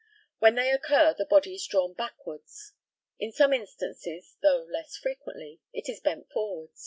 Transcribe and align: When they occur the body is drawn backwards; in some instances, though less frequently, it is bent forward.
When 0.39 0.55
they 0.55 0.71
occur 0.71 1.13
the 1.15 1.27
body 1.27 1.53
is 1.53 1.67
drawn 1.67 1.93
backwards; 1.93 2.73
in 3.19 3.31
some 3.31 3.53
instances, 3.53 4.35
though 4.41 4.63
less 4.67 4.97
frequently, 4.97 5.61
it 5.73 5.87
is 5.89 5.99
bent 5.99 6.27
forward. 6.31 6.71